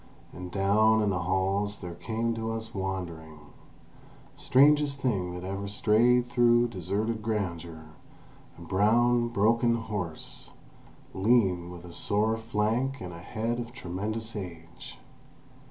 [0.33, 6.69] And down in the halls there came to us wandering—strangest thing that ever strayed through
[6.69, 10.49] deserted grandeur—a brown, broken horse,
[11.13, 14.97] lean, with a sore flank and a head of tremendous age.